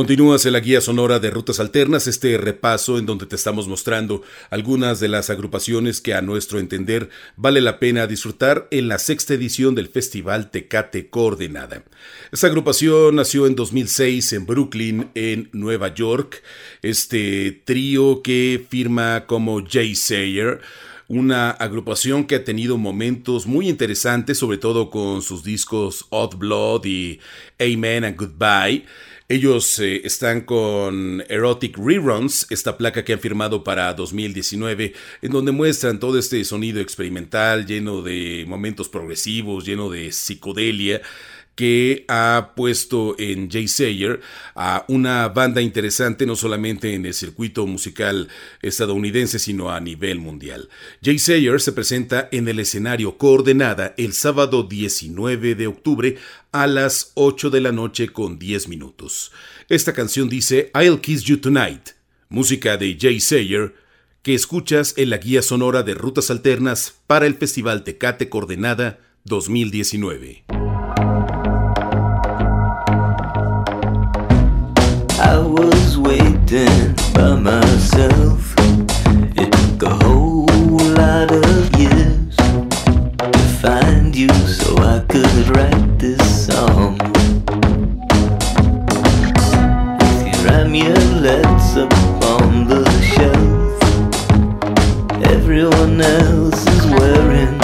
Continúas 0.06 0.46
en 0.46 0.52
la 0.52 0.60
guía 0.60 0.80
sonora 0.80 1.18
de 1.18 1.30
Rutas 1.30 1.58
Alternas, 1.58 2.06
este 2.06 2.38
repaso 2.38 2.96
en 2.96 3.06
donde 3.06 3.26
te 3.26 3.34
estamos 3.34 3.66
mostrando 3.66 4.22
algunas 4.50 5.00
de 5.00 5.08
las 5.08 5.30
agrupaciones 5.30 6.00
que 6.00 6.14
a 6.14 6.22
nuestro 6.22 6.60
entender 6.60 7.10
vale 7.34 7.60
la 7.60 7.80
pena 7.80 8.06
disfrutar 8.06 8.68
en 8.70 8.86
la 8.86 9.00
sexta 9.00 9.34
edición 9.34 9.74
del 9.74 9.88
Festival 9.88 10.52
Tecate 10.52 11.10
Coordenada. 11.10 11.82
Esta 12.30 12.46
agrupación 12.46 13.16
nació 13.16 13.48
en 13.48 13.56
2006 13.56 14.32
en 14.34 14.46
Brooklyn, 14.46 15.10
en 15.16 15.48
Nueva 15.52 15.92
York. 15.92 16.40
Este 16.82 17.60
trío 17.64 18.22
que 18.22 18.64
firma 18.70 19.26
como 19.26 19.66
Jay 19.68 19.96
Sayer 19.96 20.60
una 21.08 21.50
agrupación 21.50 22.24
que 22.24 22.34
ha 22.34 22.44
tenido 22.44 22.78
momentos 22.78 23.46
muy 23.46 23.68
interesantes, 23.68 24.38
sobre 24.38 24.58
todo 24.58 24.90
con 24.90 25.22
sus 25.22 25.44
discos 25.44 26.06
Odd 26.10 26.36
Blood 26.36 26.84
y 26.84 27.20
Amen 27.60 28.04
and 28.04 28.16
Goodbye. 28.16 28.84
Ellos 29.28 29.80
eh, 29.80 30.02
están 30.04 30.42
con 30.42 31.24
Erotic 31.28 31.76
Reruns, 31.76 32.46
esta 32.48 32.78
placa 32.78 33.04
que 33.04 33.12
han 33.12 33.18
firmado 33.18 33.64
para 33.64 33.92
2019, 33.92 34.94
en 35.20 35.32
donde 35.32 35.50
muestran 35.50 35.98
todo 35.98 36.16
este 36.16 36.44
sonido 36.44 36.80
experimental 36.80 37.66
lleno 37.66 38.02
de 38.02 38.44
momentos 38.46 38.88
progresivos, 38.88 39.64
lleno 39.64 39.90
de 39.90 40.12
psicodelia 40.12 41.02
que 41.56 42.04
ha 42.06 42.52
puesto 42.54 43.16
en 43.18 43.50
Jay 43.50 43.66
Sayer 43.66 44.20
a 44.54 44.84
una 44.88 45.26
banda 45.28 45.62
interesante 45.62 46.26
no 46.26 46.36
solamente 46.36 46.94
en 46.94 47.06
el 47.06 47.14
circuito 47.14 47.66
musical 47.66 48.28
estadounidense, 48.60 49.38
sino 49.38 49.70
a 49.70 49.80
nivel 49.80 50.18
mundial. 50.18 50.68
Jay 51.02 51.18
Sayer 51.18 51.60
se 51.60 51.72
presenta 51.72 52.28
en 52.30 52.46
el 52.46 52.60
escenario 52.60 53.16
Coordenada 53.16 53.94
el 53.96 54.12
sábado 54.12 54.64
19 54.64 55.54
de 55.54 55.66
octubre 55.66 56.16
a 56.52 56.66
las 56.66 57.12
8 57.14 57.48
de 57.48 57.60
la 57.62 57.72
noche 57.72 58.10
con 58.10 58.38
10 58.38 58.68
minutos. 58.68 59.32
Esta 59.70 59.94
canción 59.94 60.28
dice 60.28 60.70
I'll 60.74 61.00
Kiss 61.00 61.22
You 61.24 61.38
Tonight, 61.38 61.90
música 62.28 62.76
de 62.76 62.98
Jay 63.00 63.18
Sayer, 63.18 63.74
que 64.22 64.34
escuchas 64.34 64.92
en 64.98 65.08
la 65.08 65.16
guía 65.16 65.40
sonora 65.40 65.82
de 65.82 65.94
rutas 65.94 66.30
alternas 66.30 67.00
para 67.06 67.26
el 67.26 67.36
Festival 67.36 67.82
Tecate 67.82 68.28
Coordenada 68.28 68.98
2019. 69.24 70.65
Was 76.46 76.52
waiting 76.52 76.94
by 77.12 77.34
myself. 77.34 78.54
It 79.36 79.52
took 79.52 79.82
a 79.82 80.04
whole 80.04 80.46
lot 80.94 81.30
of 81.30 81.78
years 81.78 82.36
to 82.36 83.38
find 83.60 84.14
you 84.14 84.28
so 84.46 84.76
I 84.78 85.04
could 85.08 85.56
write 85.56 85.98
this 85.98 86.46
song. 86.46 87.00
Amulets 90.48 91.76
up 91.76 91.92
on 92.24 92.68
the 92.68 92.84
shelf, 93.00 93.82
everyone 95.24 96.00
else 96.00 96.66
is 96.66 96.86
wearing 96.86 97.55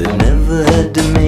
They 0.00 0.16
never 0.16 0.64
had 0.64 0.94
to 0.94 1.19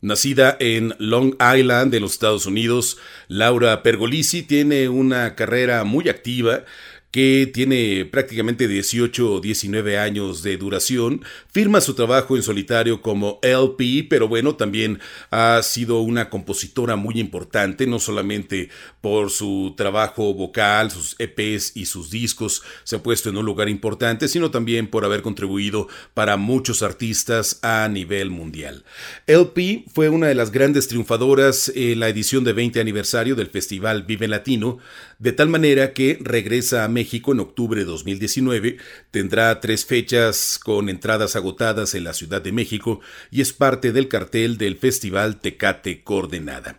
Nacida 0.00 0.56
en 0.58 0.92
Long 0.98 1.34
Island, 1.34 1.94
en 1.94 2.02
los 2.02 2.14
Estados 2.14 2.46
Unidos, 2.46 2.96
Laura 3.28 3.84
Pergolisi 3.84 4.42
tiene 4.42 4.88
una 4.88 5.36
carrera 5.36 5.84
muy 5.84 6.08
activa 6.08 6.64
que 7.10 7.50
tiene 7.52 8.04
prácticamente 8.04 8.68
18 8.68 9.32
o 9.32 9.40
19 9.40 9.98
años 9.98 10.42
de 10.42 10.56
duración, 10.58 11.22
firma 11.50 11.80
su 11.80 11.94
trabajo 11.94 12.36
en 12.36 12.42
solitario 12.42 13.00
como 13.00 13.38
LP, 13.42 14.06
pero 14.10 14.28
bueno, 14.28 14.56
también 14.56 15.00
ha 15.30 15.62
sido 15.62 16.00
una 16.00 16.28
compositora 16.28 16.96
muy 16.96 17.18
importante, 17.18 17.86
no 17.86 17.98
solamente 17.98 18.68
por 19.00 19.30
su 19.30 19.74
trabajo 19.76 20.34
vocal, 20.34 20.90
sus 20.90 21.16
EPs 21.18 21.76
y 21.76 21.86
sus 21.86 22.10
discos 22.10 22.62
se 22.84 22.96
ha 22.96 23.02
puesto 23.02 23.30
en 23.30 23.38
un 23.38 23.46
lugar 23.46 23.68
importante, 23.70 24.28
sino 24.28 24.50
también 24.50 24.86
por 24.86 25.04
haber 25.04 25.22
contribuido 25.22 25.88
para 26.12 26.36
muchos 26.36 26.82
artistas 26.82 27.58
a 27.62 27.88
nivel 27.88 28.30
mundial. 28.30 28.84
LP 29.26 29.86
fue 29.92 30.10
una 30.10 30.26
de 30.26 30.34
las 30.34 30.50
grandes 30.50 30.88
triunfadoras 30.88 31.72
en 31.74 32.00
la 32.00 32.08
edición 32.08 32.44
de 32.44 32.52
20 32.52 32.80
aniversario 32.80 33.34
del 33.34 33.48
Festival 33.48 34.02
Vive 34.02 34.28
Latino, 34.28 34.78
de 35.18 35.32
tal 35.32 35.48
manera 35.48 35.92
que 35.94 36.16
regresa 36.20 36.84
a 36.84 36.88
México 36.88 37.32
en 37.32 37.40
octubre 37.40 37.80
de 37.80 37.86
2019, 37.86 38.76
tendrá 39.10 39.58
tres 39.60 39.84
fechas 39.84 40.60
con 40.62 40.88
entradas 40.88 41.34
agotadas 41.34 41.94
en 41.94 42.04
la 42.04 42.12
Ciudad 42.12 42.40
de 42.40 42.52
México 42.52 43.00
y 43.32 43.40
es 43.40 43.52
parte 43.52 43.90
del 43.90 44.06
cartel 44.06 44.58
del 44.58 44.76
Festival 44.76 45.40
Tecate 45.40 46.04
Coordenada. 46.04 46.78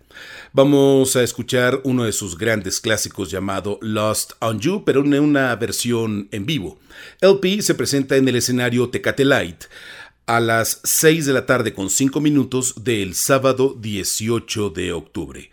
Vamos 0.53 1.17
a 1.17 1.23
escuchar 1.23 1.81
uno 1.83 2.05
de 2.05 2.13
sus 2.13 2.37
grandes 2.37 2.79
clásicos 2.79 3.29
llamado 3.29 3.77
Lost 3.81 4.31
on 4.39 4.61
You, 4.61 4.83
pero 4.85 5.03
en 5.03 5.19
una 5.19 5.53
versión 5.57 6.29
en 6.31 6.45
vivo. 6.45 6.79
LP 7.19 7.61
se 7.61 7.75
presenta 7.75 8.15
en 8.15 8.27
el 8.29 8.37
escenario 8.37 8.89
Tecate 8.89 9.25
Light 9.25 9.65
a 10.27 10.39
las 10.39 10.79
6 10.83 11.25
de 11.25 11.33
la 11.33 11.45
tarde 11.45 11.73
con 11.73 11.89
5 11.89 12.21
minutos 12.21 12.83
del 12.83 13.15
sábado 13.15 13.75
18 13.77 14.69
de 14.69 14.93
octubre. 14.93 15.49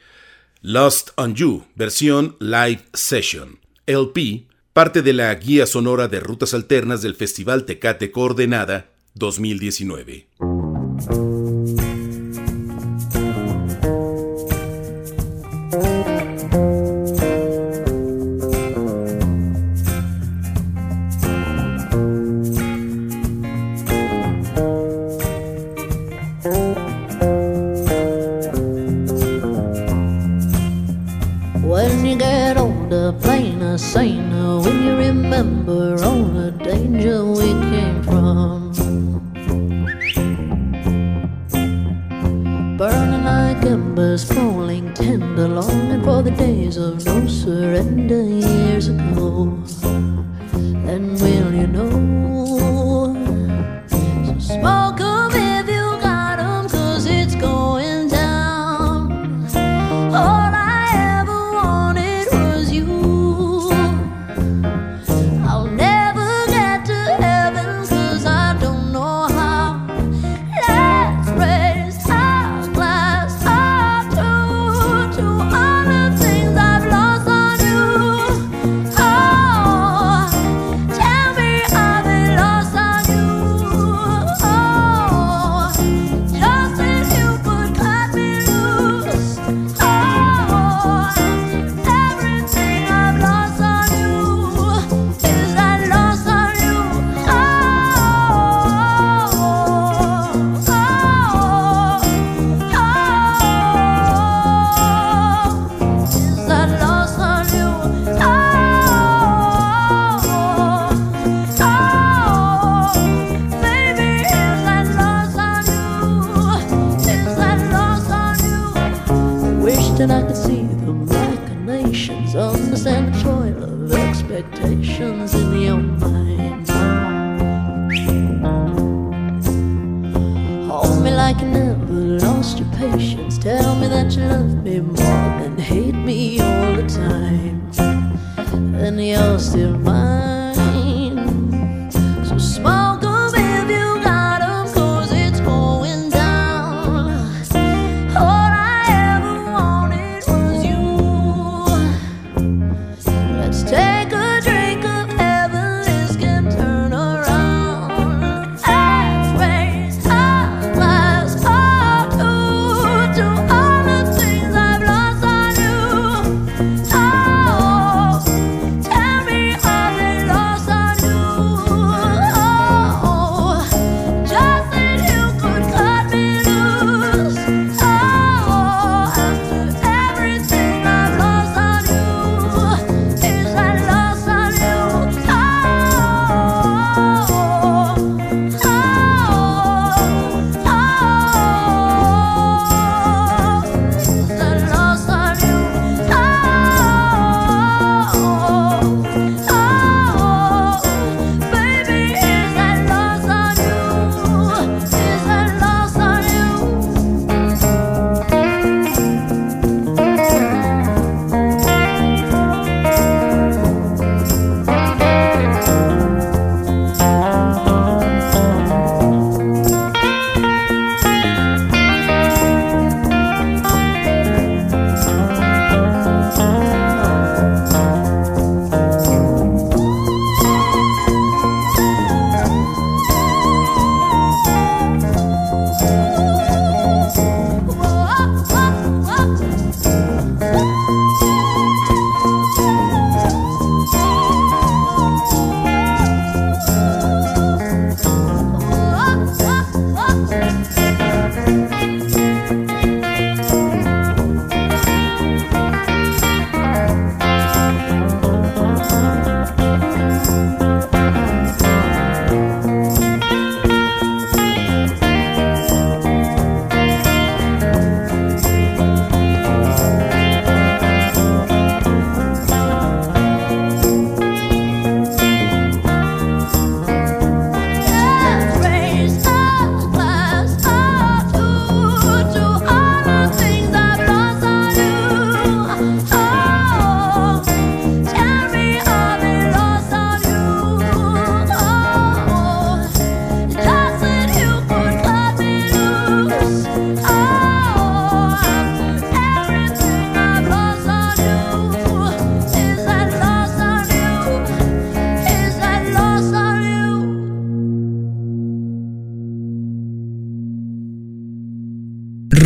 Lost 0.68 1.10
on 1.14 1.36
You, 1.36 1.62
versión 1.76 2.34
Live 2.40 2.86
Session. 2.92 3.60
LP, 3.86 4.48
parte 4.72 5.00
de 5.00 5.12
la 5.12 5.32
guía 5.36 5.64
sonora 5.64 6.08
de 6.08 6.18
rutas 6.18 6.54
alternas 6.54 7.02
del 7.02 7.14
Festival 7.14 7.66
Tecate 7.66 8.10
Coordenada 8.10 8.90
2019. 9.14 10.26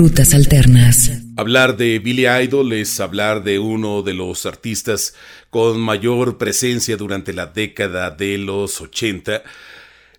Alternas. 0.01 1.11
Hablar 1.37 1.77
de 1.77 1.99
Billy 1.99 2.27
Idol 2.27 2.73
es 2.73 3.01
hablar 3.01 3.45
de 3.45 3.59
uno 3.59 4.01
de 4.01 4.15
los 4.15 4.47
artistas 4.47 5.15
con 5.51 5.79
mayor 5.79 6.39
presencia 6.39 6.97
durante 6.97 7.35
la 7.35 7.45
década 7.47 8.11
de 8.11 8.39
los 8.39 8.81
80. 8.81 9.43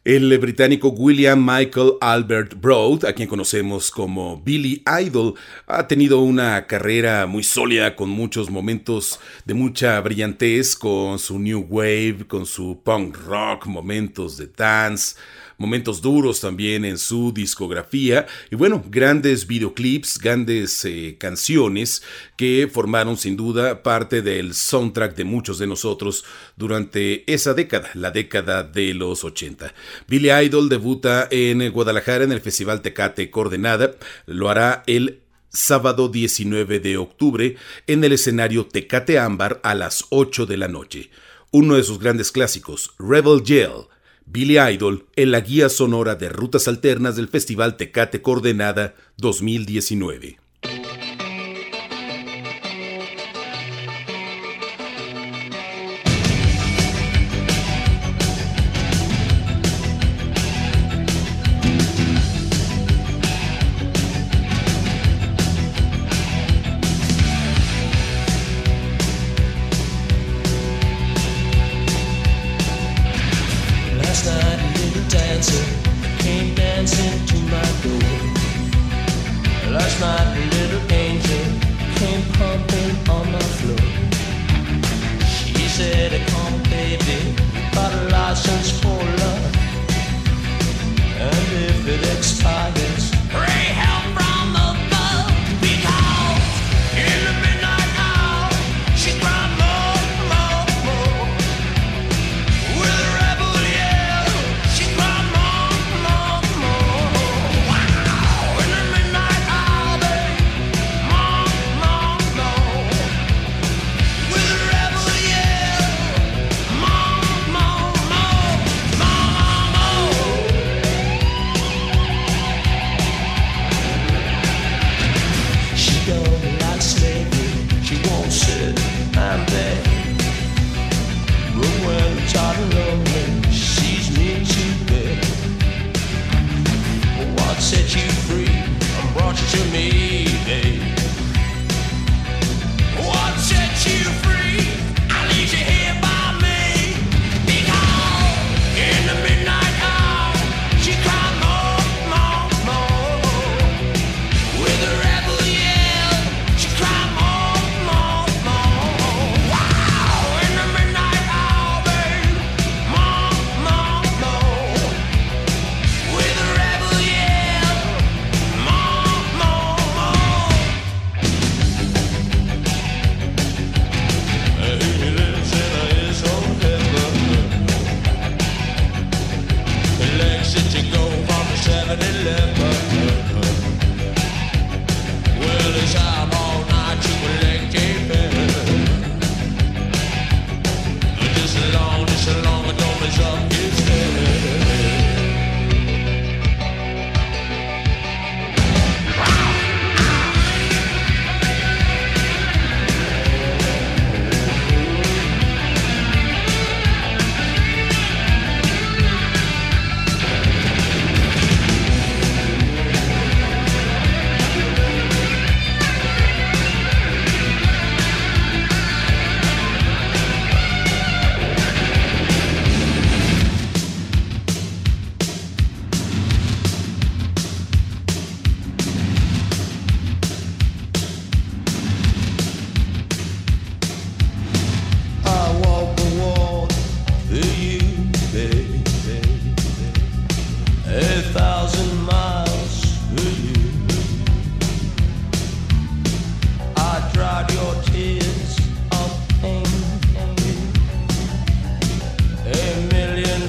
El 0.04 0.38
británico 0.38 0.90
William 0.90 1.44
Michael 1.44 1.94
Albert 2.00 2.62
Broad, 2.62 3.06
a 3.06 3.14
quien 3.14 3.28
conocemos 3.28 3.90
como 3.90 4.40
Billy 4.40 4.84
Idol, 5.04 5.34
ha 5.66 5.88
tenido 5.88 6.20
una 6.20 6.68
carrera 6.68 7.26
muy 7.26 7.44
sólida 7.44 7.96
con 7.96 8.10
muchos 8.10 8.52
momentos 8.52 9.20
de 9.46 9.56
mucha 9.56 10.00
brillantez, 10.02 10.76
con 10.76 11.18
su 11.18 11.40
new 11.40 11.66
wave, 11.68 12.26
con 12.28 12.46
su 12.46 12.82
punk 12.84 13.18
rock, 13.26 13.66
momentos 13.66 14.38
de 14.38 14.46
dance, 14.46 15.16
momentos 15.62 16.02
duros 16.02 16.42
también 16.42 16.84
en 16.84 16.98
su 16.98 17.32
discografía 17.32 18.26
y 18.50 18.56
bueno, 18.56 18.84
grandes 18.90 19.46
videoclips, 19.46 20.18
grandes 20.18 20.84
eh, 20.86 21.18
canciones 21.20 22.02
que 22.36 22.68
formaron 22.70 23.16
sin 23.16 23.38
duda 23.38 23.84
parte 23.84 24.24
del 24.24 24.56
soundtrack 24.56 25.16
de 25.16 25.24
muchos 25.24 25.60
de 25.60 25.68
nosotros 25.68 26.26
durante 26.58 27.32
esa 27.32 27.54
década, 27.54 27.92
la 27.94 28.10
década 28.10 28.64
de 28.64 28.96
los 28.96 29.24
80. 29.24 29.74
Billy 30.08 30.32
Idol 30.32 30.68
debuta 30.68 31.28
en 31.30 31.72
Guadalajara 31.72 32.24
en 32.24 32.32
el 32.32 32.42
Festival 32.42 32.82
Tecate 32.82 33.30
Coordenada, 33.30 33.92
lo 34.26 34.50
hará 34.50 34.84
el 34.88 35.22
sábado 35.50 36.10
19 36.10 36.80
de 36.80 36.98
octubre 36.98 37.56
en 37.86 38.04
el 38.04 38.14
escenario 38.14 38.66
Tecate 38.66 39.20
Ámbar 39.20 39.60
a 39.64 39.76
las 39.76 40.06
8 40.10 40.48
de 40.48 40.58
la 40.58 40.68
noche. 40.68 41.12
Uno 41.52 41.76
de 41.76 41.84
sus 41.84 42.00
grandes 42.00 42.32
clásicos, 42.32 42.96
Rebel 42.98 43.44
Yell, 43.44 43.88
Billy 44.26 44.60
Idol 44.60 45.06
en 45.16 45.32
la 45.32 45.42
guía 45.42 45.70
sonora 45.70 46.16
de 46.16 46.30
rutas 46.30 46.68
alternas 46.68 47.16
del 47.16 47.28
Festival 47.28 47.78
Tecate 47.78 48.22
Coordenada 48.22 48.96
2019. 49.18 50.41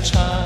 child. 0.03 0.42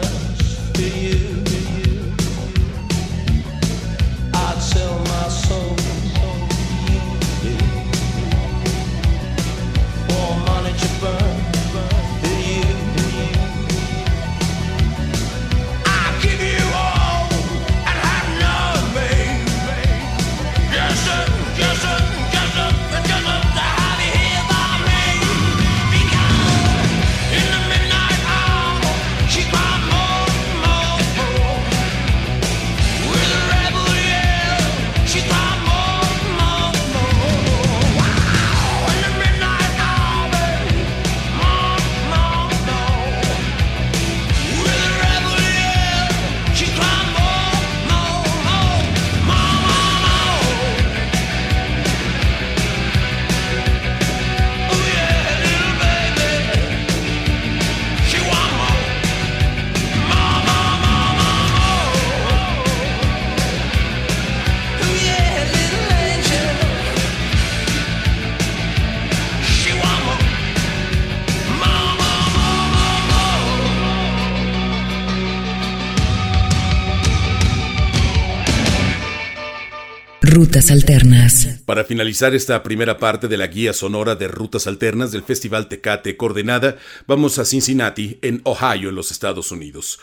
Alternas. 80.71 81.61
Para 81.65 81.85
finalizar 81.85 82.35
esta 82.35 82.63
primera 82.63 82.99
parte 82.99 83.29
de 83.29 83.37
la 83.37 83.47
guía 83.47 83.73
sonora 83.73 84.15
de 84.15 84.29
Rutas 84.29 84.67
Alternas 84.67 85.13
del 85.13 85.23
Festival 85.23 85.69
Tecate 85.69 86.17
Coordenada, 86.17 86.77
vamos 87.07 87.39
a 87.39 87.45
Cincinnati, 87.45 88.19
en 88.23 88.41
Ohio, 88.45 88.89
en 88.89 88.95
los 88.95 89.11
Estados 89.11 89.53
Unidos. 89.53 89.99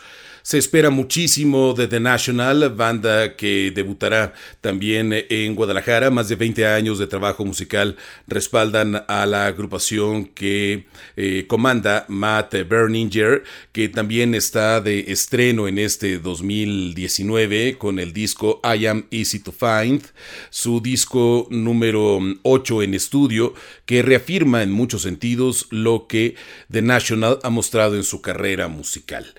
Se 0.46 0.58
espera 0.58 0.90
muchísimo 0.90 1.72
de 1.72 1.88
The 1.88 2.00
National, 2.00 2.68
banda 2.68 3.34
que 3.34 3.72
debutará 3.74 4.34
también 4.60 5.10
en 5.30 5.54
Guadalajara. 5.54 6.10
Más 6.10 6.28
de 6.28 6.36
20 6.36 6.66
años 6.66 6.98
de 6.98 7.06
trabajo 7.06 7.46
musical 7.46 7.96
respaldan 8.26 9.04
a 9.08 9.24
la 9.24 9.46
agrupación 9.46 10.26
que 10.26 10.84
eh, 11.16 11.46
comanda 11.48 12.04
Matt 12.08 12.56
Berninger, 12.68 13.42
que 13.72 13.88
también 13.88 14.34
está 14.34 14.82
de 14.82 15.06
estreno 15.08 15.66
en 15.66 15.78
este 15.78 16.18
2019 16.18 17.78
con 17.78 17.98
el 17.98 18.12
disco 18.12 18.60
I 18.62 18.84
Am 18.84 19.06
Easy 19.10 19.38
to 19.38 19.50
Find, 19.50 20.02
su 20.50 20.82
disco 20.82 21.48
número 21.48 22.18
8 22.42 22.82
en 22.82 22.92
estudio, 22.92 23.54
que 23.86 24.02
reafirma 24.02 24.62
en 24.62 24.72
muchos 24.72 25.00
sentidos 25.00 25.68
lo 25.70 26.06
que 26.06 26.34
The 26.70 26.82
National 26.82 27.38
ha 27.42 27.48
mostrado 27.48 27.96
en 27.96 28.04
su 28.04 28.20
carrera 28.20 28.68
musical. 28.68 29.32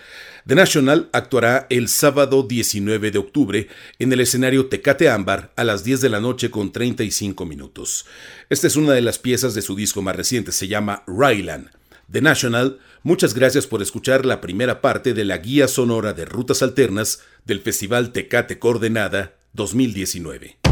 The 0.47 0.53
National 0.53 1.09
actuará 1.11 1.65
el 1.71 1.87
sábado 1.87 2.43
19 2.43 3.09
de 3.09 3.17
octubre 3.17 3.67
en 3.97 4.13
el 4.13 4.19
escenario 4.19 4.67
Tecate 4.67 5.09
Ámbar 5.09 5.51
a 5.55 5.63
las 5.63 5.83
10 5.83 6.01
de 6.01 6.09
la 6.09 6.19
noche 6.19 6.51
con 6.51 6.71
35 6.71 7.47
minutos. 7.47 8.05
Esta 8.51 8.67
es 8.67 8.75
una 8.75 8.93
de 8.93 9.01
las 9.01 9.17
piezas 9.17 9.55
de 9.55 9.63
su 9.63 9.75
disco 9.75 10.03
más 10.03 10.15
reciente, 10.15 10.51
se 10.51 10.67
llama 10.67 11.03
Ryland. 11.07 11.71
The 12.11 12.21
National, 12.21 12.77
muchas 13.01 13.33
gracias 13.33 13.65
por 13.65 13.81
escuchar 13.81 14.23
la 14.23 14.39
primera 14.39 14.81
parte 14.81 15.15
de 15.15 15.25
la 15.25 15.39
guía 15.39 15.67
sonora 15.67 16.13
de 16.13 16.25
rutas 16.25 16.61
alternas 16.61 17.21
del 17.45 17.61
Festival 17.61 18.11
Tecate 18.11 18.59
Coordenada 18.59 19.33
2019. 19.53 20.64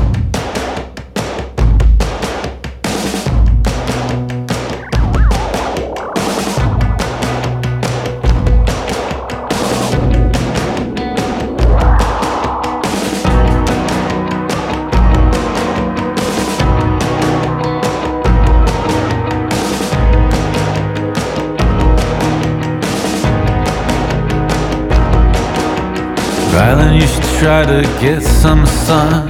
Try 27.44 27.66
to 27.66 27.82
get 28.00 28.22
some 28.22 28.66
sun. 28.66 29.28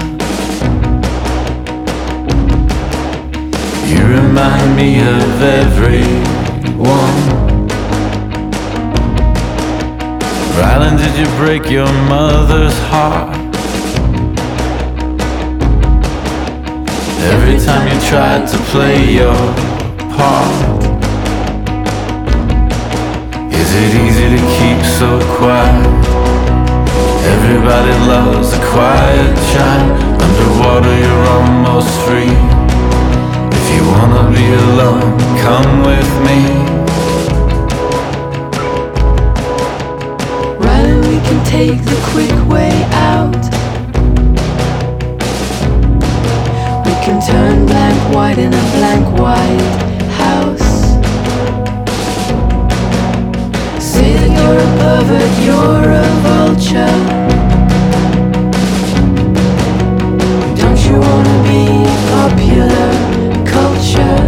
You 3.89 4.05
remind 4.05 4.76
me 4.76 4.99
of 4.99 5.41
everyone. 5.41 7.18
Rylan, 10.59 10.95
did 10.99 11.18
you 11.18 11.26
break 11.38 11.72
your 11.72 11.91
mother's 12.07 12.78
heart? 12.91 13.36
Every 17.34 17.57
time 17.66 17.88
you 17.88 17.99
tried 18.11 18.47
to 18.47 18.57
play 18.70 19.11
your 19.11 19.36
part. 20.14 20.53
Is 23.51 23.70
it 23.74 23.91
easy 24.05 24.28
to 24.36 24.41
keep 24.59 24.86
so 24.99 25.20
quiet? 25.36 26.12
Everybody 27.26 27.93
loves 28.05 28.51
a 28.53 28.59
quiet 28.71 29.36
child. 29.53 30.21
Underwater, 30.21 30.95
you're 31.03 31.26
almost 31.38 31.89
free. 32.05 32.36
If 33.57 33.65
you 33.74 33.82
wanna 33.93 34.30
be 34.36 34.45
alone, 34.65 35.17
come 35.45 35.71
with 35.89 36.11
me. 36.28 36.39
Rylan, 40.63 40.99
we 41.07 41.17
can 41.28 41.39
take 41.45 41.80
the 41.86 41.99
quick 42.11 42.36
way 42.49 42.76
out. 43.11 43.43
We 46.86 46.93
can 47.05 47.21
turn 47.21 47.65
blank 47.65 48.15
white 48.15 48.38
in 48.38 48.53
a 48.53 48.63
blank 48.76 49.19
white 49.19 49.93
you're 54.44 54.60
a 54.60 54.70
pervert, 54.80 55.34
you're 55.48 55.89
a 56.04 56.08
vulture. 56.26 56.98
Don't 60.60 60.80
you 60.88 60.96
wanna 61.08 61.38
be 61.52 61.64
popular 62.12 62.89
culture? 63.56 64.20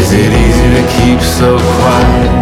Is 0.00 0.08
it 0.22 0.30
easy 0.44 0.68
to 0.76 0.84
keep 0.96 1.20
so 1.38 1.50
quiet? 1.76 2.32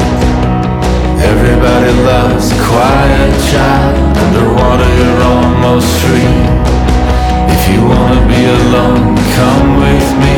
Everybody 1.32 1.92
loves 2.12 2.46
a 2.50 2.58
quiet 2.70 3.32
child. 3.50 3.94
Underwater, 4.24 4.90
you're 5.00 5.22
almost 5.34 5.90
free. 6.02 6.38
If 7.54 7.62
you 7.70 7.80
wanna 7.92 8.22
be 8.34 8.42
alone, 8.58 9.14
come 9.38 9.68
with 9.84 10.08
me. 10.22 10.36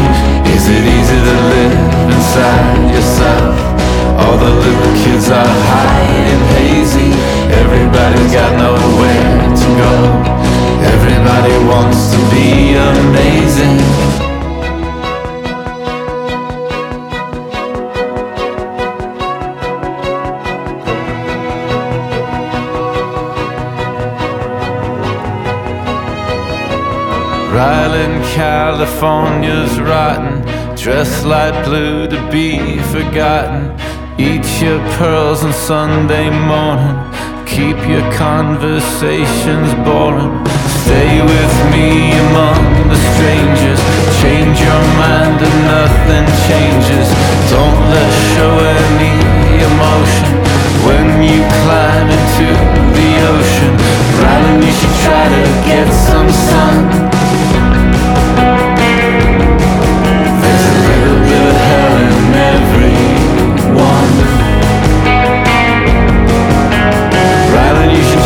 Is 0.54 0.64
it 0.76 0.84
easy 0.96 1.18
to 1.28 1.36
live 1.54 1.76
inside 2.12 2.94
yourself? 2.94 3.77
All 4.20 4.36
the 4.36 4.50
little 4.50 4.94
kids 5.02 5.30
are 5.30 5.54
high 5.72 6.08
and 6.32 6.42
hazy. 6.56 7.10
Everybody's 7.62 8.32
got 8.32 8.52
nowhere 8.58 9.38
to 9.62 9.68
go. 9.82 9.92
Everybody 10.94 11.54
wants 11.66 12.10
to 12.12 12.18
be 12.30 12.74
amazing. 12.74 13.78
Ryland, 27.52 28.24
California's 28.26 29.80
rotten. 29.80 30.42
Dressed 30.76 31.24
light 31.24 31.64
blue 31.64 32.06
to 32.06 32.30
be 32.30 32.78
forgotten. 32.94 33.76
Eat 34.20 34.42
your 34.60 34.80
pearls 34.98 35.44
on 35.44 35.52
Sunday 35.52 36.28
morning. 36.28 36.98
Keep 37.46 37.78
your 37.86 38.02
conversations 38.18 39.70
boring. 39.86 40.34
Stay 40.82 41.22
with 41.22 41.54
me 41.70 42.10
among 42.26 42.58
the 42.90 42.98
strangers. 43.14 43.78
Change 44.18 44.58
your 44.58 44.82
mind 44.98 45.38
and 45.38 45.58
nothing 45.70 46.26
changes. 46.50 47.06
Don't 47.46 47.78
let 47.94 48.10
show 48.34 48.58
any 48.82 49.14
emotion 49.70 50.34
when 50.82 51.22
you 51.22 51.38
climb 51.62 52.10
into 52.10 52.48
the 52.98 53.10
ocean. 53.30 53.72
Ryland, 54.18 54.64
you 54.64 54.72
should 54.72 54.96
try 55.06 55.24
to 55.30 55.44
get 55.62 55.86
some 55.94 56.28
sun. 56.28 57.17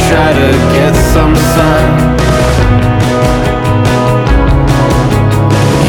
Try 0.09 0.33
to 0.33 0.51
get 0.77 0.95
some 1.15 1.35
sun. 1.37 1.85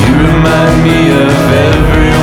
You 0.03 0.13
remind 0.27 0.83
me 0.83 1.11
of 1.11 1.51
everyone. 1.67 2.22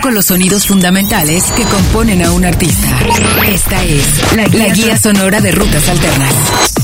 Con 0.00 0.14
los 0.14 0.24
sonidos 0.24 0.66
fundamentales 0.66 1.52
que 1.52 1.62
componen 1.64 2.24
a 2.24 2.32
un 2.32 2.46
artista. 2.46 2.98
Esta 3.46 3.84
es 3.84 4.32
la, 4.34 4.46
la 4.46 4.68
guía 4.72 4.96
sonora 4.96 5.42
de 5.42 5.52
rutas 5.52 5.86
alternas. 5.90 6.75